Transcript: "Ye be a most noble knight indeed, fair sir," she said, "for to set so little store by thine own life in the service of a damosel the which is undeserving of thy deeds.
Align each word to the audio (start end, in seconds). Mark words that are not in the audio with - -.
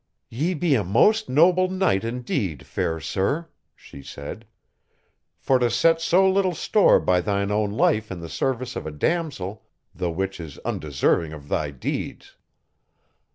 "Ye 0.31 0.55
be 0.55 0.73
a 0.73 0.83
most 0.83 1.29
noble 1.29 1.69
knight 1.69 2.03
indeed, 2.03 2.65
fair 2.65 2.99
sir," 2.99 3.49
she 3.75 4.01
said, 4.01 4.47
"for 5.37 5.59
to 5.59 5.69
set 5.69 6.01
so 6.01 6.27
little 6.27 6.55
store 6.55 6.99
by 6.99 7.21
thine 7.21 7.51
own 7.51 7.69
life 7.71 8.09
in 8.09 8.19
the 8.19 8.27
service 8.27 8.75
of 8.75 8.87
a 8.87 8.91
damosel 8.91 9.61
the 9.93 10.09
which 10.09 10.39
is 10.39 10.57
undeserving 10.65 11.33
of 11.33 11.49
thy 11.49 11.69
deeds. 11.69 12.35